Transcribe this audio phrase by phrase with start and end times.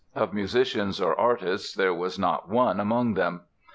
[0.15, 3.41] Of musicians or artists there was not one among them.